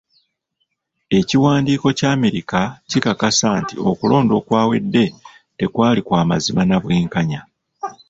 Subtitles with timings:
[1.19, 2.59] Ekiwandiiko kya Amerika
[2.89, 5.03] kikakasa nti okulonda okwawedde
[5.57, 7.41] tekwali kwa mazima nabwenkanya.